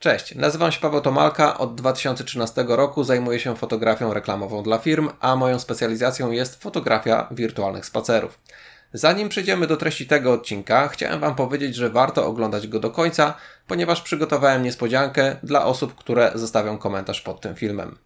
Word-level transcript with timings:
Cześć, 0.00 0.34
nazywam 0.34 0.72
się 0.72 0.80
Paweł 0.80 1.00
Tomalka. 1.00 1.58
Od 1.58 1.74
2013 1.74 2.64
roku 2.68 3.04
zajmuję 3.04 3.40
się 3.40 3.56
fotografią 3.56 4.14
reklamową 4.14 4.62
dla 4.62 4.78
firm, 4.78 5.10
a 5.20 5.36
moją 5.36 5.58
specjalizacją 5.58 6.30
jest 6.30 6.62
fotografia 6.62 7.28
wirtualnych 7.30 7.86
spacerów. 7.86 8.38
Zanim 8.92 9.28
przejdziemy 9.28 9.66
do 9.66 9.76
treści 9.76 10.06
tego 10.06 10.32
odcinka, 10.32 10.88
chciałem 10.88 11.20
Wam 11.20 11.34
powiedzieć, 11.34 11.74
że 11.74 11.90
warto 11.90 12.26
oglądać 12.26 12.68
go 12.68 12.80
do 12.80 12.90
końca, 12.90 13.34
ponieważ 13.66 14.02
przygotowałem 14.02 14.62
niespodziankę 14.62 15.36
dla 15.42 15.64
osób, 15.64 15.94
które 15.94 16.32
zostawią 16.34 16.78
komentarz 16.78 17.20
pod 17.20 17.40
tym 17.40 17.54
filmem. 17.54 17.98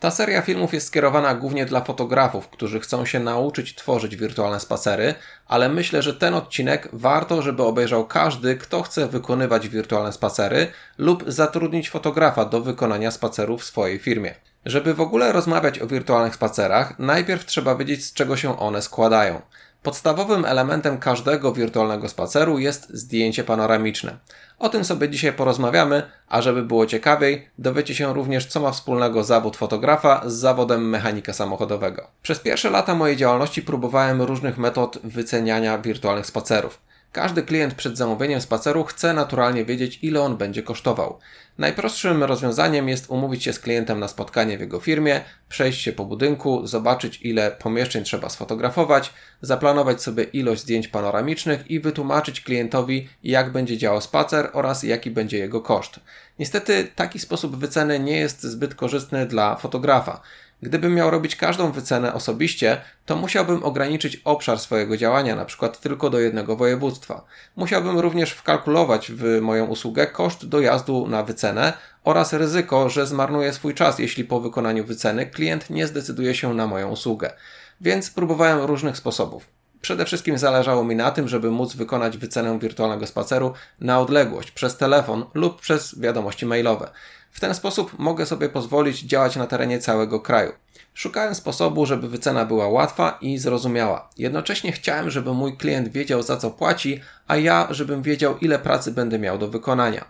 Ta 0.00 0.10
seria 0.10 0.42
filmów 0.42 0.74
jest 0.74 0.86
skierowana 0.86 1.34
głównie 1.34 1.66
dla 1.66 1.80
fotografów, 1.80 2.48
którzy 2.48 2.80
chcą 2.80 3.06
się 3.06 3.20
nauczyć 3.20 3.74
tworzyć 3.74 4.16
wirtualne 4.16 4.60
spacery, 4.60 5.14
ale 5.46 5.68
myślę, 5.68 6.02
że 6.02 6.14
ten 6.14 6.34
odcinek 6.34 6.88
warto, 6.92 7.42
żeby 7.42 7.62
obejrzał 7.62 8.06
każdy, 8.06 8.56
kto 8.56 8.82
chce 8.82 9.08
wykonywać 9.08 9.68
wirtualne 9.68 10.12
spacery 10.12 10.66
lub 10.98 11.24
zatrudnić 11.26 11.90
fotografa 11.90 12.44
do 12.44 12.60
wykonania 12.60 13.10
spacerów 13.10 13.62
w 13.62 13.64
swojej 13.64 13.98
firmie. 13.98 14.34
Żeby 14.64 14.94
w 14.94 15.00
ogóle 15.00 15.32
rozmawiać 15.32 15.78
o 15.78 15.86
wirtualnych 15.86 16.34
spacerach, 16.34 16.98
najpierw 16.98 17.46
trzeba 17.46 17.74
wiedzieć, 17.74 18.04
z 18.04 18.12
czego 18.12 18.36
się 18.36 18.58
one 18.58 18.82
składają. 18.82 19.40
Podstawowym 19.88 20.44
elementem 20.44 20.98
każdego 20.98 21.52
wirtualnego 21.52 22.08
spaceru 22.08 22.58
jest 22.58 22.90
zdjęcie 22.90 23.44
panoramiczne. 23.44 24.16
O 24.58 24.68
tym 24.68 24.84
sobie 24.84 25.08
dzisiaj 25.08 25.32
porozmawiamy, 25.32 26.02
a 26.28 26.42
żeby 26.42 26.62
było 26.62 26.86
ciekawiej, 26.86 27.48
dowiecie 27.58 27.94
się 27.94 28.14
również, 28.14 28.46
co 28.46 28.60
ma 28.60 28.70
wspólnego 28.72 29.24
zawód 29.24 29.56
fotografa 29.56 30.22
z 30.26 30.32
zawodem 30.32 30.88
mechanika 30.88 31.32
samochodowego. 31.32 32.06
Przez 32.22 32.38
pierwsze 32.38 32.70
lata 32.70 32.94
mojej 32.94 33.16
działalności 33.16 33.62
próbowałem 33.62 34.22
różnych 34.22 34.58
metod 34.58 34.98
wyceniania 35.04 35.78
wirtualnych 35.78 36.26
spacerów. 36.26 36.80
Każdy 37.12 37.42
klient 37.42 37.74
przed 37.74 37.96
zamówieniem 37.96 38.40
spaceru 38.40 38.84
chce 38.84 39.14
naturalnie 39.14 39.64
wiedzieć, 39.64 39.98
ile 40.02 40.22
on 40.22 40.36
będzie 40.36 40.62
kosztował. 40.62 41.18
Najprostszym 41.58 42.24
rozwiązaniem 42.24 42.88
jest 42.88 43.10
umówić 43.10 43.44
się 43.44 43.52
z 43.52 43.58
klientem 43.58 44.00
na 44.00 44.08
spotkanie 44.08 44.58
w 44.58 44.60
jego 44.60 44.80
firmie, 44.80 45.20
przejść 45.48 45.82
się 45.82 45.92
po 45.92 46.04
budynku, 46.04 46.66
zobaczyć 46.66 47.20
ile 47.22 47.50
pomieszczeń 47.50 48.04
trzeba 48.04 48.28
sfotografować, 48.28 49.12
zaplanować 49.42 50.02
sobie 50.02 50.24
ilość 50.24 50.62
zdjęć 50.62 50.88
panoramicznych 50.88 51.70
i 51.70 51.80
wytłumaczyć 51.80 52.40
klientowi, 52.40 53.08
jak 53.22 53.52
będzie 53.52 53.78
działał 53.78 54.00
spacer 54.00 54.50
oraz 54.52 54.82
jaki 54.82 55.10
będzie 55.10 55.38
jego 55.38 55.60
koszt. 55.60 56.00
Niestety 56.38 56.88
taki 56.94 57.18
sposób 57.18 57.56
wyceny 57.56 58.00
nie 58.00 58.16
jest 58.16 58.42
zbyt 58.42 58.74
korzystny 58.74 59.26
dla 59.26 59.56
fotografa. 59.56 60.20
Gdybym 60.62 60.94
miał 60.94 61.10
robić 61.10 61.36
każdą 61.36 61.72
wycenę 61.72 62.14
osobiście, 62.14 62.80
to 63.06 63.16
musiałbym 63.16 63.62
ograniczyć 63.62 64.20
obszar 64.24 64.58
swojego 64.58 64.96
działania, 64.96 65.36
na 65.36 65.44
przykład 65.44 65.80
tylko 65.80 66.10
do 66.10 66.20
jednego 66.20 66.56
województwa. 66.56 67.24
Musiałbym 67.56 67.98
również 67.98 68.32
wkalkulować 68.32 69.12
w 69.12 69.40
moją 69.40 69.66
usługę 69.66 70.06
koszt 70.06 70.48
dojazdu 70.48 71.06
na 71.06 71.22
wycenę 71.22 71.72
oraz 72.04 72.32
ryzyko, 72.32 72.88
że 72.88 73.06
zmarnuję 73.06 73.52
swój 73.52 73.74
czas, 73.74 73.98
jeśli 73.98 74.24
po 74.24 74.40
wykonaniu 74.40 74.84
wyceny 74.84 75.26
klient 75.26 75.70
nie 75.70 75.86
zdecyduje 75.86 76.34
się 76.34 76.54
na 76.54 76.66
moją 76.66 76.90
usługę. 76.90 77.32
Więc 77.80 78.10
próbowałem 78.10 78.60
różnych 78.60 78.96
sposobów. 78.96 79.58
Przede 79.80 80.04
wszystkim 80.04 80.38
zależało 80.38 80.84
mi 80.84 80.96
na 80.96 81.10
tym, 81.10 81.28
żeby 81.28 81.50
móc 81.50 81.74
wykonać 81.74 82.18
wycenę 82.18 82.58
wirtualnego 82.58 83.06
spaceru 83.06 83.52
na 83.80 84.00
odległość, 84.00 84.50
przez 84.50 84.76
telefon 84.76 85.24
lub 85.34 85.60
przez 85.60 86.00
wiadomości 86.00 86.46
mailowe. 86.46 86.90
W 87.30 87.40
ten 87.40 87.54
sposób 87.54 87.98
mogę 87.98 88.26
sobie 88.26 88.48
pozwolić 88.48 89.00
działać 89.00 89.36
na 89.36 89.46
terenie 89.46 89.78
całego 89.78 90.20
kraju. 90.20 90.52
Szukałem 90.94 91.34
sposobu, 91.34 91.86
żeby 91.86 92.08
wycena 92.08 92.44
była 92.44 92.68
łatwa 92.68 93.18
i 93.20 93.38
zrozumiała. 93.38 94.10
Jednocześnie 94.18 94.72
chciałem, 94.72 95.10
żeby 95.10 95.34
mój 95.34 95.56
klient 95.56 95.88
wiedział 95.88 96.22
za 96.22 96.36
co 96.36 96.50
płaci, 96.50 97.00
a 97.26 97.36
ja, 97.36 97.68
żebym 97.70 98.02
wiedział 98.02 98.38
ile 98.38 98.58
pracy 98.58 98.92
będę 98.92 99.18
miał 99.18 99.38
do 99.38 99.48
wykonania. 99.48 100.04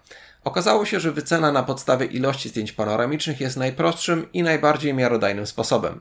Okazało 0.45 0.85
się, 0.85 1.01
że 1.01 1.13
wycena 1.13 1.53
na 1.53 1.63
podstawie 1.63 2.07
ilości 2.07 2.49
zdjęć 2.49 2.73
panoramicznych 2.73 3.41
jest 3.41 3.57
najprostszym 3.57 4.33
i 4.33 4.43
najbardziej 4.43 4.95
miarodajnym 4.95 5.47
sposobem. 5.47 6.01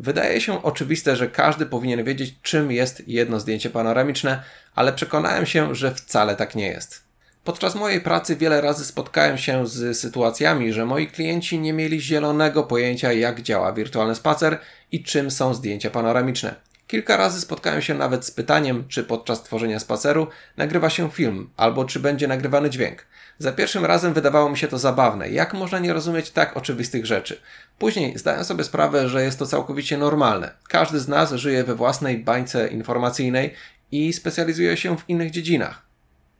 Wydaje 0.00 0.40
się 0.40 0.62
oczywiste, 0.62 1.16
że 1.16 1.28
każdy 1.28 1.66
powinien 1.66 2.04
wiedzieć, 2.04 2.34
czym 2.42 2.72
jest 2.72 3.08
jedno 3.08 3.40
zdjęcie 3.40 3.70
panoramiczne, 3.70 4.42
ale 4.74 4.92
przekonałem 4.92 5.46
się, 5.46 5.74
że 5.74 5.94
wcale 5.94 6.36
tak 6.36 6.54
nie 6.54 6.66
jest. 6.66 7.07
Podczas 7.48 7.74
mojej 7.74 8.00
pracy 8.00 8.36
wiele 8.36 8.60
razy 8.60 8.84
spotkałem 8.84 9.38
się 9.38 9.66
z 9.66 9.98
sytuacjami, 9.98 10.72
że 10.72 10.86
moi 10.86 11.06
klienci 11.06 11.58
nie 11.58 11.72
mieli 11.72 12.00
zielonego 12.00 12.62
pojęcia, 12.62 13.12
jak 13.12 13.42
działa 13.42 13.72
wirtualny 13.72 14.14
spacer 14.14 14.58
i 14.92 15.02
czym 15.02 15.30
są 15.30 15.54
zdjęcia 15.54 15.90
panoramiczne. 15.90 16.54
Kilka 16.86 17.16
razy 17.16 17.40
spotkałem 17.40 17.82
się 17.82 17.94
nawet 17.94 18.24
z 18.24 18.30
pytaniem, 18.30 18.88
czy 18.88 19.04
podczas 19.04 19.42
tworzenia 19.42 19.80
spaceru 19.80 20.26
nagrywa 20.56 20.90
się 20.90 21.10
film, 21.10 21.50
albo 21.56 21.84
czy 21.84 22.00
będzie 22.00 22.28
nagrywany 22.28 22.70
dźwięk. 22.70 23.06
Za 23.38 23.52
pierwszym 23.52 23.84
razem 23.84 24.14
wydawało 24.14 24.50
mi 24.50 24.58
się 24.58 24.68
to 24.68 24.78
zabawne. 24.78 25.28
Jak 25.28 25.54
można 25.54 25.78
nie 25.78 25.92
rozumieć 25.92 26.30
tak 26.30 26.56
oczywistych 26.56 27.06
rzeczy? 27.06 27.40
Później 27.78 28.18
zdałem 28.18 28.44
sobie 28.44 28.64
sprawę, 28.64 29.08
że 29.08 29.24
jest 29.24 29.38
to 29.38 29.46
całkowicie 29.46 29.98
normalne. 29.98 30.50
Każdy 30.68 31.00
z 31.00 31.08
nas 31.08 31.32
żyje 31.32 31.64
we 31.64 31.74
własnej 31.74 32.18
bańce 32.18 32.68
informacyjnej 32.68 33.54
i 33.92 34.12
specjalizuje 34.12 34.76
się 34.76 34.96
w 34.96 35.08
innych 35.08 35.30
dziedzinach. 35.30 35.87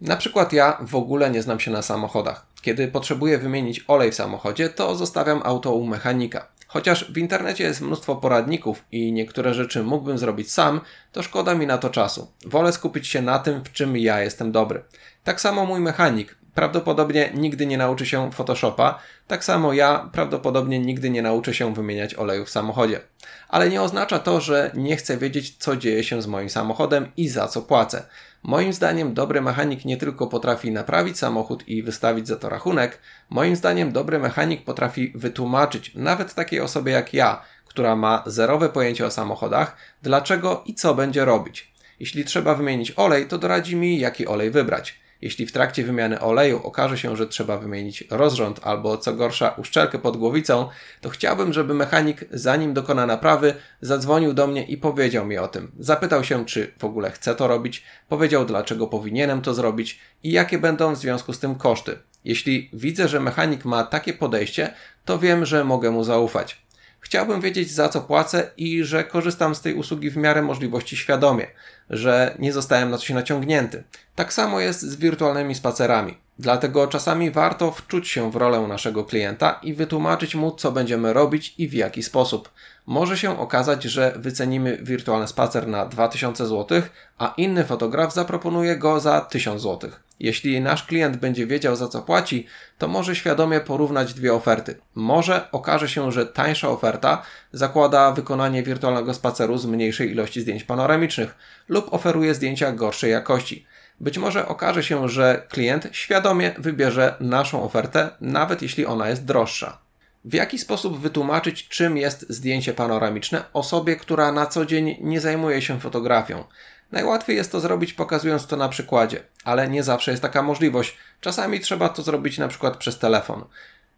Na 0.01 0.17
przykład 0.17 0.53
ja 0.53 0.79
w 0.81 0.95
ogóle 0.95 1.31
nie 1.31 1.43
znam 1.43 1.61
się 1.61 1.71
na 1.71 1.83
samochodach. 1.83 2.47
Kiedy 2.63 2.89
potrzebuję 2.89 3.39
wymienić 3.39 3.85
olej 3.89 4.13
w 4.13 4.15
samochodzie, 4.15 4.69
to 4.69 4.95
zostawiam 4.95 5.41
auto 5.45 5.73
u 5.73 5.87
mechanika. 5.87 6.47
Chociaż 6.67 7.13
w 7.13 7.19
internecie 7.19 7.65
jest 7.65 7.81
mnóstwo 7.81 8.17
poradników 8.17 8.85
i 8.93 9.13
niektóre 9.13 9.55
rzeczy 9.55 9.83
mógłbym 9.83 10.19
zrobić 10.19 10.53
sam, 10.53 10.81
to 11.13 11.23
szkoda 11.23 11.55
mi 11.55 11.67
na 11.67 11.79
to 11.79 11.91
czasu. 11.91 12.33
Wolę 12.47 12.73
skupić 12.73 13.09
się 13.09 13.23
na 13.23 13.39
tym, 13.39 13.65
w 13.65 13.73
czym 13.73 13.97
ja 13.97 14.21
jestem 14.21 14.53
dobry. 14.53 14.83
Tak 15.25 15.41
samo 15.41 15.67
mój 15.67 15.81
mechanik 15.81 16.39
prawdopodobnie 16.59 17.31
nigdy 17.35 17.67
nie 17.67 17.79
nauczy 17.79 18.07
się 18.07 18.33
Photoshopa, 18.33 18.99
tak 19.27 19.45
samo 19.45 19.73
ja 19.73 20.11
prawdopodobnie 20.13 20.79
nigdy 20.79 21.11
nie 21.11 21.23
nauczę 21.23 21.55
się 21.55 21.75
wymieniać 21.75 22.15
oleju 22.15 22.45
w 22.45 22.51
samochodzie. 22.51 23.01
Ale 23.49 23.69
nie 23.69 23.83
oznacza 23.83 24.19
to, 24.19 24.41
że 24.41 24.71
nie 24.75 24.97
chcę 24.97 25.17
wiedzieć, 25.17 25.57
co 25.59 25.77
dzieje 25.77 26.05
się 26.05 26.23
z 26.23 26.27
moim 26.27 26.51
samochodem 26.51 27.13
i 27.17 27.29
za 27.29 27.49
co 27.49 27.63
płacę. 27.63 28.07
Moim 28.43 28.73
zdaniem 28.73 29.15
dobry 29.15 29.41
mechanik 29.41 29.85
nie 29.85 29.97
tylko 29.97 30.27
potrafi 30.27 30.71
naprawić 30.71 31.19
samochód 31.19 31.69
i 31.69 31.83
wystawić 31.83 32.29
za 32.29 32.37
to 32.37 32.49
rachunek, 32.49 32.99
moim 33.31 33.57
zdaniem 33.57 33.93
dobry 33.93 34.19
mechanik 34.19 34.65
potrafi 34.65 35.13
wytłumaczyć 35.15 35.95
nawet 35.95 36.35
takiej 36.35 36.61
osobie 36.61 36.93
jak 36.93 37.15
ja, 37.15 37.43
która 37.67 37.97
ma 37.97 38.23
zerowe 38.27 38.69
pojęcie 38.69 39.07
o 39.07 39.11
samochodach, 39.11 39.77
dlaczego 40.03 40.63
i 40.67 40.75
co 40.75 40.95
będzie 40.95 41.25
robić. 41.25 41.73
Jeśli 42.01 42.25
trzeba 42.25 42.55
wymienić 42.55 42.93
olej, 42.97 43.27
to 43.27 43.39
doradzi 43.39 43.77
mi, 43.77 43.99
jaki 43.99 44.27
olej 44.27 44.51
wybrać. 44.51 45.01
Jeśli 45.21 45.47
w 45.47 45.53
trakcie 45.53 45.85
wymiany 45.85 46.21
oleju 46.21 46.61
okaże 46.65 46.99
się, 46.99 47.17
że 47.17 47.27
trzeba 47.27 47.59
wymienić 47.59 48.05
rozrząd 48.11 48.61
albo 48.63 48.99
co 48.99 49.15
gorsza 49.15 49.55
uszczelkę 49.57 49.99
pod 49.99 50.17
głowicą, 50.17 50.69
to 51.01 51.09
chciałbym, 51.09 51.53
żeby 51.53 51.75
mechanik 51.75 52.25
zanim 52.31 52.75
dokona 52.75 53.07
naprawy 53.07 53.55
zadzwonił 53.81 54.35
do 54.35 54.47
mnie 54.47 54.65
i 54.65 54.77
powiedział 54.77 55.27
mi 55.27 55.39
o 55.39 55.49
tym. 55.49 55.73
Zapytał 55.79 56.25
się, 56.25 56.47
czy 56.47 56.73
w 56.79 56.85
ogóle 56.85 57.11
chce 57.11 57.35
to 57.35 57.49
robić, 57.49 57.85
powiedział 58.09 58.45
dlaczego 58.45 58.87
powinienem 58.87 59.43
to 59.43 59.55
zrobić 59.55 59.99
i 60.23 60.33
jakie 60.33 60.59
będą 60.59 60.95
w 60.95 60.99
związku 60.99 61.33
z 61.33 61.39
tym 61.39 61.55
koszty. 61.55 61.99
Jeśli 62.25 62.71
widzę, 62.73 63.09
że 63.09 63.21
mechanik 63.21 63.65
ma 63.65 63.85
takie 63.85 64.13
podejście, 64.13 64.75
to 65.05 65.19
wiem, 65.19 65.47
że 65.47 65.65
mogę 65.65 65.91
mu 65.91 66.05
zaufać. 66.05 66.68
Chciałbym 67.09 67.41
wiedzieć, 67.41 67.71
za 67.71 67.89
co 67.89 68.01
płacę 68.01 68.51
i 68.57 68.85
że 68.85 69.05
korzystam 69.05 69.55
z 69.55 69.61
tej 69.61 69.75
usługi 69.75 70.11
w 70.11 70.17
miarę 70.17 70.43
możliwości 70.43 70.97
świadomie, 70.97 71.47
że 71.91 72.35
nie 72.39 72.53
zostałem 72.53 72.91
na 72.91 72.99
coś 72.99 73.11
naciągnięty. 73.11 73.85
Tak 74.15 74.33
samo 74.33 74.61
jest 74.61 74.81
z 74.81 74.97
wirtualnymi 74.97 75.55
spacerami. 75.55 76.19
Dlatego 76.39 76.87
czasami 76.87 77.31
warto 77.31 77.71
wczuć 77.71 78.09
się 78.09 78.31
w 78.31 78.37
rolę 78.37 78.61
naszego 78.61 79.05
klienta 79.05 79.61
i 79.63 79.75
wytłumaczyć 79.75 80.35
mu, 80.35 80.51
co 80.51 80.73
będziemy 80.73 81.13
robić 81.13 81.55
i 81.59 81.69
w 81.69 81.73
jaki 81.73 82.03
sposób. 82.03 82.51
Może 82.87 83.19
się 83.19 83.39
okazać, 83.39 83.83
że 83.83 84.15
wycenimy 84.17 84.79
wirtualny 84.83 85.29
spacer 85.29 85.69
na 85.69 85.87
2000 85.87 86.47
zł, 86.47 86.83
a 87.19 87.35
inny 87.37 87.65
fotograf 87.65 88.15
zaproponuje 88.15 88.77
go 88.77 89.01
za 89.01 89.21
1000 89.21 89.63
zł. 89.63 89.91
Jeśli 90.21 90.61
nasz 90.61 90.85
klient 90.85 91.17
będzie 91.17 91.47
wiedział 91.47 91.77
za 91.77 91.89
co 91.89 92.03
płaci, 92.03 92.47
to 92.79 92.89
może 92.89 93.17
świadomie 93.17 93.61
porównać 93.61 94.15
dwie 94.15 94.35
oferty. 94.35 94.79
Może 94.95 95.51
okaże 95.53 95.89
się, 95.89 96.13
że 96.13 96.27
tańsza 96.27 96.69
oferta 96.69 97.23
zakłada 97.53 98.13
wykonanie 98.13 98.63
wirtualnego 98.63 99.15
spaceru 99.15 99.59
z 99.59 99.67
mniejszej 99.67 100.11
ilości 100.11 100.41
zdjęć 100.41 100.65
panoramicznych 100.65 101.35
lub 101.69 101.95
oferuje 101.95 102.35
zdjęcia 102.35 102.73
gorszej 102.73 103.11
jakości. 103.11 103.67
Być 104.01 104.19
może 104.19 104.49
okaże 104.49 104.83
się, 104.83 105.09
że 105.09 105.47
klient 105.49 105.89
świadomie 105.93 106.55
wybierze 106.59 107.15
naszą 107.21 107.63
ofertę, 107.63 108.11
nawet 108.21 108.63
jeśli 108.63 108.87
ona 108.87 109.09
jest 109.09 109.25
droższa. 109.25 109.79
W 110.25 110.35
jaki 110.35 110.59
sposób 110.59 111.01
wytłumaczyć, 111.01 111.69
czym 111.69 111.97
jest 111.97 112.27
zdjęcie 112.29 112.75
panoramiczne 112.75 113.45
osobie, 113.53 113.97
która 113.97 114.33
na 114.33 114.47
co 114.47 114.67
dzień 114.67 114.97
nie 115.01 115.21
zajmuje 115.21 115.63
się 115.63 115.81
fotografią? 115.81 116.45
Najłatwiej 116.93 117.37
jest 117.37 117.53
to 117.53 117.61
zrobić 117.61 117.93
pokazując 117.93 118.47
to 118.47 118.57
na 118.57 118.69
przykładzie, 118.69 119.23
ale 119.45 119.69
nie 119.69 119.83
zawsze 119.83 120.11
jest 120.11 120.23
taka 120.23 120.43
możliwość. 120.43 120.97
Czasami 121.21 121.61
trzeba 121.61 121.89
to 121.89 122.03
zrobić 122.03 122.39
na 122.39 122.49
przykład 122.49 122.77
przez 122.77 122.99
telefon. 122.99 123.45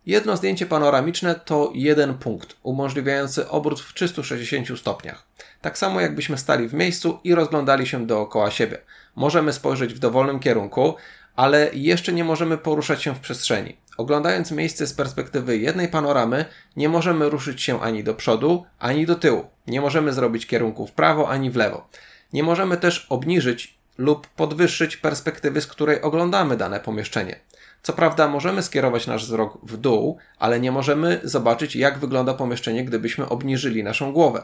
Jedno 0.07 0.37
zdjęcie 0.37 0.67
panoramiczne 0.67 1.35
to 1.35 1.73
jeden 1.75 2.15
punkt, 2.15 2.57
umożliwiający 2.63 3.49
obrót 3.49 3.81
w 3.81 3.95
360 3.95 4.79
stopniach. 4.79 5.27
Tak 5.61 5.79
samo 5.79 6.01
jakbyśmy 6.01 6.39
stali 6.39 6.69
w 6.69 6.75
miejscu 6.75 7.19
i 7.25 7.35
rozglądali 7.35 7.87
się 7.87 8.07
dookoła 8.07 8.51
siebie. 8.51 8.79
Możemy 9.17 9.53
spojrzeć 9.53 9.95
w 9.95 9.99
dowolnym 9.99 10.41
kierunku, 10.41 10.95
ale 11.37 11.71
jeszcze 11.73 12.13
nie 12.13 12.25
możemy 12.25 12.59
poruszać 12.59 13.03
się 13.03 13.15
w 13.15 13.21
przestrzeni. 13.21 13.77
Oglądając 13.97 14.51
miejsce 14.51 14.87
z 14.87 14.95
perspektywy 14.95 15.59
jednej 15.59 15.89
panoramy, 15.89 16.45
nie 16.77 16.89
możemy 16.89 17.31
ruszyć 17.31 17.63
się 17.63 17.81
ani 17.81 18.05
do 18.05 18.15
przodu, 18.15 18.65
ani 18.79 19.07
do 19.07 19.15
tyłu. 19.15 19.45
Nie 19.67 19.81
możemy 19.81 20.13
zrobić 20.13 20.47
kierunku 20.47 20.87
w 20.87 20.93
prawo 20.93 21.29
ani 21.29 21.51
w 21.51 21.57
lewo. 21.57 21.89
Nie 22.33 22.43
możemy 22.43 22.77
też 22.77 23.07
obniżyć 23.09 23.80
lub 24.01 24.27
podwyższyć 24.27 24.97
perspektywy, 24.97 25.61
z 25.61 25.67
której 25.67 26.03
oglądamy 26.03 26.57
dane 26.57 26.81
pomieszczenie. 26.81 27.41
Co 27.83 27.93
prawda 27.93 28.29
możemy 28.29 28.63
skierować 28.63 29.07
nasz 29.07 29.25
wzrok 29.25 29.59
w 29.63 29.77
dół, 29.77 30.19
ale 30.39 30.61
nie 30.61 30.73
możemy 30.73 31.21
zobaczyć, 31.25 31.77
jak 31.77 31.99
wygląda 31.99 32.35
pomieszczenie, 32.35 32.85
gdybyśmy 32.85 33.29
obniżyli 33.29 33.85
naszą 33.85 34.13
głowę. 34.13 34.43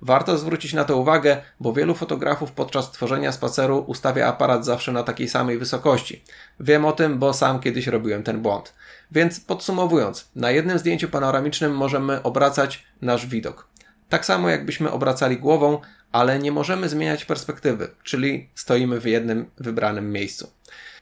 Warto 0.00 0.38
zwrócić 0.38 0.72
na 0.72 0.84
to 0.84 0.96
uwagę, 0.96 1.36
bo 1.60 1.72
wielu 1.72 1.94
fotografów 1.94 2.52
podczas 2.52 2.90
tworzenia 2.90 3.32
spaceru 3.32 3.84
ustawia 3.86 4.26
aparat 4.26 4.64
zawsze 4.64 4.92
na 4.92 5.02
takiej 5.02 5.28
samej 5.28 5.58
wysokości. 5.58 6.24
Wiem 6.60 6.84
o 6.84 6.92
tym, 6.92 7.18
bo 7.18 7.32
sam 7.32 7.60
kiedyś 7.60 7.86
robiłem 7.86 8.22
ten 8.22 8.42
błąd. 8.42 8.74
Więc 9.10 9.40
podsumowując, 9.40 10.28
na 10.36 10.50
jednym 10.50 10.78
zdjęciu 10.78 11.08
panoramicznym 11.08 11.76
możemy 11.76 12.22
obracać 12.22 12.84
nasz 13.02 13.26
widok. 13.26 13.68
Tak 14.08 14.26
samo 14.26 14.48
jakbyśmy 14.48 14.90
obracali 14.90 15.36
głową, 15.36 15.80
ale 16.12 16.38
nie 16.38 16.52
możemy 16.52 16.88
zmieniać 16.88 17.24
perspektywy, 17.24 17.90
czyli 18.02 18.48
stoimy 18.54 19.00
w 19.00 19.06
jednym 19.06 19.50
wybranym 19.58 20.12
miejscu. 20.12 20.50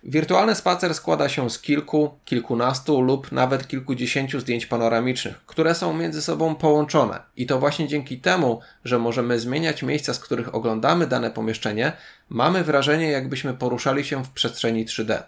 Wirtualny 0.09 0.55
spacer 0.55 0.95
składa 0.95 1.29
się 1.29 1.51
z 1.51 1.59
kilku, 1.59 2.19
kilkunastu 2.25 3.01
lub 3.01 3.33
nawet 3.33 3.69
kilkudziesięciu 3.69 4.41
zdjęć 4.41 4.67
panoramicznych, 4.67 5.47
które 5.47 5.75
są 5.75 5.93
między 5.93 6.23
sobą 6.23 6.55
połączone. 6.55 7.21
I 7.37 7.47
to 7.47 7.59
właśnie 7.59 7.89
dzięki 7.89 8.19
temu, 8.19 8.61
że 8.85 8.99
możemy 8.99 9.41
zmieniać 9.41 9.83
miejsca, 9.83 10.15
z 10.15 10.19
których 10.19 10.55
oglądamy 10.55 11.07
dane 11.07 11.31
pomieszczenie, 11.31 11.93
mamy 12.29 12.65
wrażenie, 12.65 13.11
jakbyśmy 13.11 13.55
poruszali 13.55 14.05
się 14.05 14.25
w 14.25 14.31
przestrzeni 14.31 14.87
3D. 14.87 15.23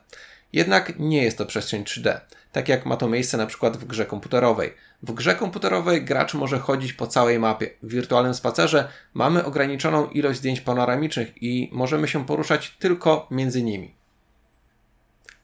Jednak 0.52 0.98
nie 0.98 1.22
jest 1.22 1.38
to 1.38 1.46
przestrzeń 1.46 1.84
3D, 1.84 2.20
tak 2.52 2.68
jak 2.68 2.86
ma 2.86 2.96
to 2.96 3.08
miejsce 3.08 3.36
na 3.36 3.46
przykład 3.46 3.76
w 3.76 3.84
grze 3.84 4.06
komputerowej. 4.06 4.74
W 5.02 5.12
grze 5.12 5.34
komputerowej 5.34 6.04
gracz 6.04 6.34
może 6.34 6.58
chodzić 6.58 6.92
po 6.92 7.06
całej 7.06 7.38
mapie. 7.38 7.70
W 7.82 7.88
wirtualnym 7.88 8.34
spacerze 8.34 8.88
mamy 9.14 9.44
ograniczoną 9.44 10.06
ilość 10.06 10.38
zdjęć 10.38 10.60
panoramicznych 10.60 11.42
i 11.42 11.70
możemy 11.72 12.08
się 12.08 12.26
poruszać 12.26 12.76
tylko 12.78 13.26
między 13.30 13.62
nimi. 13.62 13.94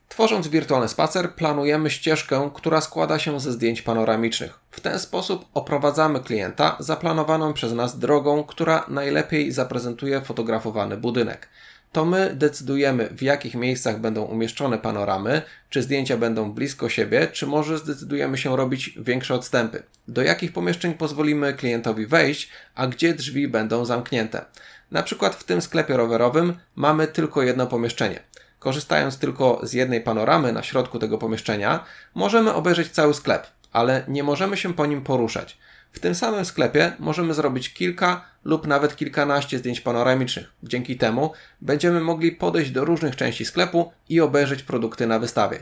Tworząc 0.09 0.47
wirtualny 0.47 0.87
spacer, 0.87 1.35
planujemy 1.35 1.89
ścieżkę, 1.89 2.51
która 2.53 2.81
składa 2.81 3.19
się 3.19 3.39
ze 3.39 3.51
zdjęć 3.51 3.81
panoramicznych. 3.81 4.59
W 4.71 4.79
ten 4.79 4.99
sposób 4.99 5.45
oprowadzamy 5.53 6.19
klienta 6.19 6.75
zaplanowaną 6.79 7.53
przez 7.53 7.73
nas 7.73 7.99
drogą, 7.99 8.43
która 8.43 8.85
najlepiej 8.87 9.51
zaprezentuje 9.51 10.21
fotografowany 10.21 10.97
budynek. 10.97 11.49
To 11.95 12.05
my 12.05 12.35
decydujemy, 12.35 13.09
w 13.09 13.21
jakich 13.21 13.55
miejscach 13.55 13.99
będą 13.99 14.23
umieszczone 14.23 14.77
panoramy, 14.77 15.41
czy 15.69 15.81
zdjęcia 15.81 16.17
będą 16.17 16.51
blisko 16.51 16.89
siebie, 16.89 17.27
czy 17.27 17.47
może 17.47 17.77
zdecydujemy 17.77 18.37
się 18.37 18.57
robić 18.57 18.97
większe 18.97 19.35
odstępy. 19.35 19.83
Do 20.07 20.21
jakich 20.21 20.53
pomieszczeń 20.53 20.93
pozwolimy 20.93 21.53
klientowi 21.53 22.05
wejść, 22.05 22.49
a 22.75 22.87
gdzie 22.87 23.13
drzwi 23.13 23.47
będą 23.47 23.85
zamknięte. 23.85 24.45
Na 24.91 25.03
przykład 25.03 25.35
w 25.35 25.43
tym 25.43 25.61
sklepie 25.61 25.97
rowerowym 25.97 26.53
mamy 26.75 27.07
tylko 27.07 27.41
jedno 27.41 27.67
pomieszczenie. 27.67 28.19
Korzystając 28.59 29.17
tylko 29.17 29.59
z 29.63 29.73
jednej 29.73 30.01
panoramy 30.01 30.51
na 30.51 30.63
środku 30.63 30.99
tego 30.99 31.17
pomieszczenia, 31.17 31.85
możemy 32.15 32.53
obejrzeć 32.53 32.91
cały 32.91 33.13
sklep, 33.13 33.47
ale 33.73 34.03
nie 34.07 34.23
możemy 34.23 34.57
się 34.57 34.73
po 34.73 34.85
nim 34.85 35.01
poruszać. 35.01 35.57
W 35.95 35.99
tym 35.99 36.15
samym 36.15 36.45
sklepie 36.45 36.93
możemy 36.99 37.33
zrobić 37.33 37.73
kilka 37.73 38.25
lub 38.43 38.67
nawet 38.67 38.95
kilkanaście 38.95 39.57
zdjęć 39.57 39.81
panoramicznych. 39.81 40.51
Dzięki 40.63 40.97
temu 40.97 41.31
będziemy 41.61 41.99
mogli 41.99 42.31
podejść 42.31 42.71
do 42.71 42.85
różnych 42.85 43.15
części 43.15 43.45
sklepu 43.45 43.91
i 44.09 44.21
obejrzeć 44.21 44.63
produkty 44.63 45.07
na 45.07 45.19
wystawie. 45.19 45.59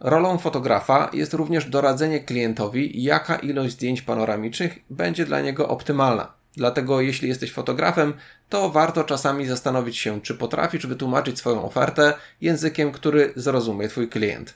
Rolą 0.00 0.38
fotografa 0.38 1.10
jest 1.12 1.34
również 1.34 1.70
doradzenie 1.70 2.20
klientowi, 2.20 3.02
jaka 3.02 3.36
ilość 3.36 3.74
zdjęć 3.74 4.02
panoramicznych 4.02 4.78
będzie 4.90 5.24
dla 5.24 5.40
niego 5.40 5.68
optymalna. 5.68 6.32
Dlatego 6.56 7.00
jeśli 7.00 7.28
jesteś 7.28 7.52
fotografem, 7.52 8.14
to 8.48 8.70
warto 8.70 9.04
czasami 9.04 9.46
zastanowić 9.46 9.96
się, 9.96 10.20
czy 10.20 10.34
potrafisz 10.34 10.86
wytłumaczyć 10.86 11.38
swoją 11.38 11.64
ofertę 11.64 12.14
językiem, 12.40 12.92
który 12.92 13.32
zrozumie 13.36 13.88
Twój 13.88 14.08
klient. 14.08 14.54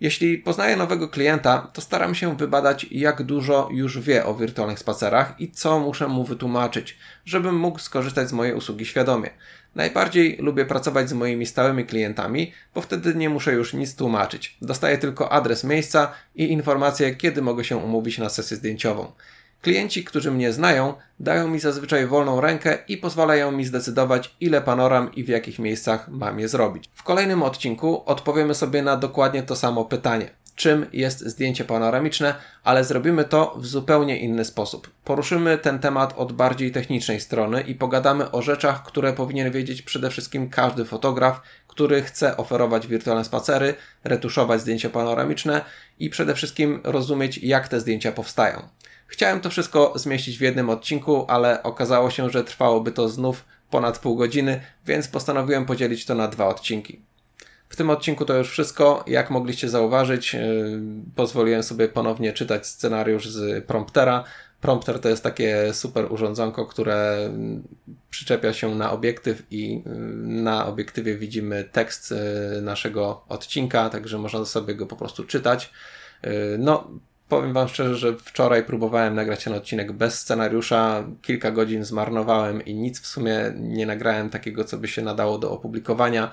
Jeśli 0.00 0.38
poznaję 0.38 0.76
nowego 0.76 1.08
klienta, 1.08 1.70
to 1.72 1.80
staram 1.80 2.14
się 2.14 2.36
wybadać, 2.36 2.86
jak 2.90 3.22
dużo 3.22 3.68
już 3.72 4.00
wie 4.00 4.26
o 4.26 4.34
wirtualnych 4.34 4.78
spacerach 4.78 5.34
i 5.38 5.50
co 5.50 5.80
muszę 5.80 6.08
mu 6.08 6.24
wytłumaczyć, 6.24 6.98
żebym 7.24 7.56
mógł 7.56 7.78
skorzystać 7.78 8.28
z 8.28 8.32
mojej 8.32 8.54
usługi 8.54 8.86
świadomie. 8.86 9.30
Najbardziej 9.74 10.36
lubię 10.36 10.64
pracować 10.64 11.08
z 11.08 11.12
moimi 11.12 11.46
stałymi 11.46 11.84
klientami, 11.84 12.52
bo 12.74 12.80
wtedy 12.80 13.14
nie 13.14 13.30
muszę 13.30 13.52
już 13.52 13.74
nic 13.74 13.94
tłumaczyć. 13.94 14.56
Dostaję 14.62 14.98
tylko 14.98 15.32
adres 15.32 15.64
miejsca 15.64 16.12
i 16.34 16.52
informację, 16.52 17.14
kiedy 17.14 17.42
mogę 17.42 17.64
się 17.64 17.76
umówić 17.76 18.18
na 18.18 18.28
sesję 18.28 18.56
zdjęciową. 18.56 19.12
Klienci, 19.62 20.04
którzy 20.04 20.30
mnie 20.30 20.52
znają, 20.52 20.94
dają 21.20 21.48
mi 21.48 21.60
zazwyczaj 21.60 22.06
wolną 22.06 22.40
rękę 22.40 22.78
i 22.88 22.96
pozwalają 22.96 23.52
mi 23.52 23.64
zdecydować, 23.64 24.34
ile 24.40 24.60
panoram 24.60 25.14
i 25.14 25.24
w 25.24 25.28
jakich 25.28 25.58
miejscach 25.58 26.08
mam 26.08 26.40
je 26.40 26.48
zrobić. 26.48 26.90
W 26.94 27.02
kolejnym 27.02 27.42
odcinku 27.42 28.02
odpowiemy 28.06 28.54
sobie 28.54 28.82
na 28.82 28.96
dokładnie 28.96 29.42
to 29.42 29.56
samo 29.56 29.84
pytanie. 29.84 30.30
Czym 30.54 30.86
jest 30.92 31.20
zdjęcie 31.20 31.64
panoramiczne, 31.64 32.34
ale 32.64 32.84
zrobimy 32.84 33.24
to 33.24 33.54
w 33.58 33.66
zupełnie 33.66 34.18
inny 34.18 34.44
sposób. 34.44 34.90
Poruszymy 35.04 35.58
ten 35.58 35.78
temat 35.78 36.14
od 36.16 36.32
bardziej 36.32 36.72
technicznej 36.72 37.20
strony 37.20 37.60
i 37.60 37.74
pogadamy 37.74 38.30
o 38.30 38.42
rzeczach, 38.42 38.82
które 38.82 39.12
powinien 39.12 39.50
wiedzieć 39.50 39.82
przede 39.82 40.10
wszystkim 40.10 40.50
każdy 40.50 40.84
fotograf, 40.84 41.40
który 41.66 42.02
chce 42.02 42.36
oferować 42.36 42.86
wirtualne 42.86 43.24
spacery, 43.24 43.74
retuszować 44.04 44.60
zdjęcia 44.60 44.90
panoramiczne 44.90 45.64
i 45.98 46.10
przede 46.10 46.34
wszystkim 46.34 46.80
rozumieć, 46.84 47.38
jak 47.38 47.68
te 47.68 47.80
zdjęcia 47.80 48.12
powstają. 48.12 48.68
Chciałem 49.08 49.40
to 49.40 49.50
wszystko 49.50 49.92
zmieścić 49.96 50.38
w 50.38 50.40
jednym 50.40 50.70
odcinku, 50.70 51.24
ale 51.28 51.62
okazało 51.62 52.10
się, 52.10 52.30
że 52.30 52.44
trwałoby 52.44 52.92
to 52.92 53.08
znów 53.08 53.44
ponad 53.70 53.98
pół 53.98 54.16
godziny, 54.16 54.60
więc 54.86 55.08
postanowiłem 55.08 55.66
podzielić 55.66 56.04
to 56.04 56.14
na 56.14 56.28
dwa 56.28 56.46
odcinki. 56.46 57.02
W 57.68 57.76
tym 57.76 57.90
odcinku 57.90 58.24
to 58.24 58.36
już 58.36 58.50
wszystko. 58.50 59.04
Jak 59.06 59.30
mogliście 59.30 59.68
zauważyć, 59.68 60.34
yy, 60.34 60.40
pozwoliłem 61.14 61.62
sobie 61.62 61.88
ponownie 61.88 62.32
czytać 62.32 62.66
scenariusz 62.66 63.28
z 63.28 63.64
promptera. 63.64 64.24
Prompter 64.60 65.00
to 65.00 65.08
jest 65.08 65.22
takie 65.22 65.74
super 65.74 66.12
urządzonko, 66.12 66.66
które 66.66 67.24
mm, 67.26 67.62
przyczepia 68.10 68.52
się 68.52 68.74
na 68.74 68.92
obiektyw 68.92 69.42
i 69.50 69.74
yy, 69.74 69.82
na 70.42 70.66
obiektywie 70.66 71.16
widzimy 71.16 71.64
tekst 71.72 72.14
yy, 72.54 72.62
naszego 72.62 73.24
odcinka, 73.28 73.90
także 73.90 74.18
można 74.18 74.44
sobie 74.44 74.74
go 74.74 74.86
po 74.86 74.96
prostu 74.96 75.24
czytać. 75.24 75.70
No, 76.58 76.90
Powiem 77.28 77.52
Wam 77.52 77.68
szczerze, 77.68 77.96
że 77.96 78.16
wczoraj 78.16 78.64
próbowałem 78.64 79.14
nagrać 79.14 79.44
ten 79.44 79.54
odcinek 79.54 79.92
bez 79.92 80.20
scenariusza, 80.20 81.04
kilka 81.22 81.50
godzin 81.50 81.84
zmarnowałem 81.84 82.64
i 82.64 82.74
nic 82.74 83.00
w 83.00 83.06
sumie 83.06 83.52
nie 83.56 83.86
nagrałem 83.86 84.30
takiego, 84.30 84.64
co 84.64 84.78
by 84.78 84.88
się 84.88 85.02
nadało 85.02 85.38
do 85.38 85.50
opublikowania. 85.50 86.30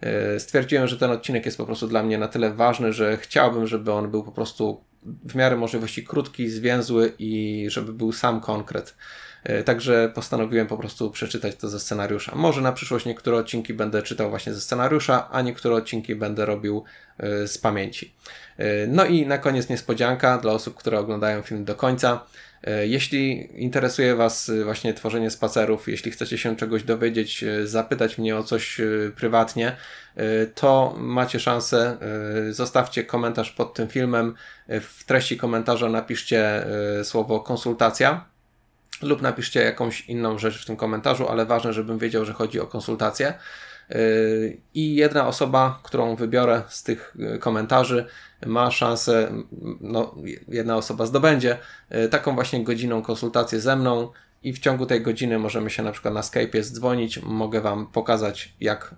E, 0.00 0.40
stwierdziłem, 0.40 0.88
że 0.88 0.98
ten 0.98 1.10
odcinek 1.10 1.46
jest 1.46 1.56
po 1.56 1.66
prostu 1.66 1.86
dla 1.86 2.02
mnie 2.02 2.18
na 2.18 2.28
tyle 2.28 2.50
ważny, 2.50 2.92
że 2.92 3.16
chciałbym, 3.16 3.66
żeby 3.66 3.92
on 3.92 4.10
był 4.10 4.22
po 4.22 4.32
prostu 4.32 4.84
w 5.04 5.34
miarę 5.34 5.56
możliwości 5.56 6.04
krótki, 6.04 6.48
zwięzły 6.48 7.12
i 7.18 7.64
żeby 7.68 7.92
był 7.92 8.12
sam 8.12 8.40
konkret. 8.40 8.94
E, 9.44 9.62
także 9.62 10.12
postanowiłem 10.14 10.66
po 10.66 10.76
prostu 10.76 11.10
przeczytać 11.10 11.56
to 11.56 11.68
ze 11.68 11.80
scenariusza. 11.80 12.32
Może 12.34 12.60
na 12.60 12.72
przyszłość 12.72 13.06
niektóre 13.06 13.36
odcinki 13.36 13.74
będę 13.74 14.02
czytał 14.02 14.30
właśnie 14.30 14.54
ze 14.54 14.60
scenariusza, 14.60 15.28
a 15.30 15.42
niektóre 15.42 15.74
odcinki 15.74 16.14
będę 16.14 16.46
robił 16.46 16.84
e, 17.18 17.48
z 17.48 17.58
pamięci. 17.58 18.14
E, 18.56 18.86
no 18.86 19.04
i 19.04 19.26
na 19.26 19.38
koniec 19.38 19.68
niespodzianka 19.68 20.38
dla 20.38 20.52
osób, 20.52 20.74
które 20.74 20.98
oglądają 20.98 21.42
film 21.42 21.64
do 21.64 21.74
końca. 21.74 22.26
Jeśli 22.82 23.48
interesuje 23.62 24.16
Was 24.16 24.50
właśnie 24.64 24.94
tworzenie 24.94 25.30
spacerów, 25.30 25.88
jeśli 25.88 26.10
chcecie 26.10 26.38
się 26.38 26.56
czegoś 26.56 26.82
dowiedzieć, 26.82 27.44
zapytać 27.64 28.18
mnie 28.18 28.36
o 28.36 28.42
coś 28.42 28.80
prywatnie, 29.16 29.76
to 30.54 30.94
macie 30.98 31.40
szansę. 31.40 31.96
Zostawcie 32.50 33.04
komentarz 33.04 33.52
pod 33.52 33.74
tym 33.74 33.88
filmem. 33.88 34.34
W 34.68 35.04
treści 35.04 35.36
komentarza 35.36 35.88
napiszcie 35.88 36.66
słowo 37.02 37.40
konsultacja 37.40 38.24
lub 39.02 39.22
napiszcie 39.22 39.60
jakąś 39.60 40.00
inną 40.00 40.38
rzecz 40.38 40.62
w 40.62 40.66
tym 40.66 40.76
komentarzu, 40.76 41.28
ale 41.28 41.46
ważne, 41.46 41.72
żebym 41.72 41.98
wiedział, 41.98 42.24
że 42.24 42.32
chodzi 42.32 42.60
o 42.60 42.66
konsultację. 42.66 43.34
Yy, 43.90 44.58
I 44.74 44.94
jedna 44.94 45.26
osoba, 45.26 45.80
którą 45.82 46.16
wybiorę 46.16 46.62
z 46.68 46.82
tych 46.82 47.14
yy, 47.18 47.38
komentarzy, 47.38 48.06
ma 48.46 48.70
szansę, 48.70 49.32
no, 49.80 50.14
jedna 50.48 50.76
osoba 50.76 51.06
zdobędzie 51.06 51.58
yy, 51.90 52.08
taką 52.08 52.34
właśnie 52.34 52.64
godziną 52.64 53.02
konsultację 53.02 53.60
ze 53.60 53.76
mną 53.76 54.08
i 54.44 54.52
w 54.52 54.58
ciągu 54.58 54.86
tej 54.86 55.02
godziny 55.02 55.38
możemy 55.38 55.70
się 55.70 55.82
na 55.82 55.92
przykład 55.92 56.14
na 56.14 56.20
Skype'ie 56.20 56.62
zdzwonić, 56.62 57.22
mogę 57.22 57.60
Wam 57.60 57.86
pokazać 57.86 58.54
jak 58.60 58.94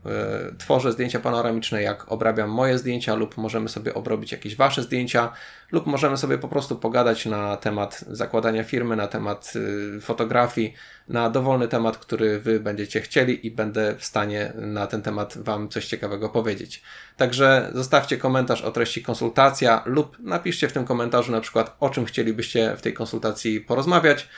y, 0.53 0.57
tworzę 0.57 0.93
zdjęcia 0.93 1.21
panoramiczne, 1.21 1.83
jak 1.83 2.13
obrabiam 2.13 2.51
moje 2.51 2.79
zdjęcia 2.79 3.15
lub 3.15 3.37
możemy 3.37 3.69
sobie 3.69 3.95
obrobić 3.95 4.33
jakieś 4.33 4.57
Wasze 4.57 4.83
zdjęcia 4.83 5.33
lub 5.73 5.87
możemy 5.87 6.17
sobie 6.17 6.39
po 6.39 6.49
prostu 6.49 6.77
pogadać 6.77 7.27
na 7.27 7.57
temat 7.57 8.05
zakładania 8.11 8.65
firmy, 8.65 8.97
na 8.97 9.07
temat 9.07 9.53
y, 9.97 10.01
fotografii, 10.01 10.75
na 11.09 11.31
dowolny 11.31 11.69
temat, 11.69 11.99
który 11.99 12.41
Wy 12.41 12.61
będziecie 12.61 13.01
chcieli 13.01 13.47
i 13.47 13.51
będę 13.51 13.95
w 13.99 14.05
stanie 14.05 14.53
na 14.55 14.87
ten 14.87 15.03
temat 15.03 15.39
Wam 15.39 15.69
coś 15.69 15.87
ciekawego 15.87 16.29
powiedzieć. 16.29 16.83
Także 17.17 17.71
zostawcie 17.75 18.17
komentarz 18.17 18.63
o 18.63 18.71
treści 18.71 19.03
konsultacja 19.03 19.83
lub 19.85 20.17
napiszcie 20.19 20.69
w 20.69 20.73
tym 20.73 20.85
komentarzu 20.85 21.33
na 21.33 21.41
przykład 21.41 21.77
o 21.81 21.91
czym 21.91 22.05
chcielibyście 22.05 22.77
w 22.77 22.83
tej 22.83 22.93
konsultacji 22.93 23.61
porozmawiać. 23.61 24.29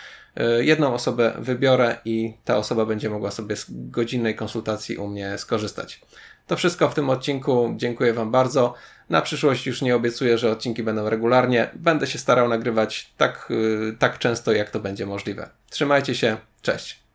Y, 0.41 0.65
jedną 0.65 0.95
osobę 0.95 1.33
wybiorę 1.39 1.97
i 2.05 2.35
ta 2.45 2.57
osoba 2.57 2.87
będzie 2.87 3.11
mogła 3.11 3.31
sobie 3.31 3.57
z 3.57 3.67
godzinnej 3.71 4.37
konsultacji 4.37 4.97
u 4.97 5.09
mnie 5.09 5.39
skorzystać. 5.39 6.01
To 6.47 6.57
wszystko 6.57 6.89
w 6.89 6.95
tym 6.95 7.11
odcinku. 7.11 7.75
Dziękuję 7.77 8.13
Wam 8.13 8.31
bardzo. 8.31 8.75
Na 9.11 9.23
przyszłość 9.23 9.67
już 9.67 9.83
nie 9.83 9.97
obiecuję, 9.97 10.39
że 10.39 10.51
odcinki 10.51 10.83
będą 10.83 11.11
regularnie. 11.11 11.71
Będę 11.75 12.07
się 12.07 12.19
starał 12.19 12.49
nagrywać 12.49 13.13
tak, 13.17 13.49
y, 13.51 13.97
tak 13.99 14.19
często, 14.19 14.53
jak 14.53 14.71
to 14.71 14.81
będzie 14.81 15.07
możliwe. 15.07 15.49
Trzymajcie 15.71 16.15
się. 16.15 16.37
Cześć. 16.63 17.08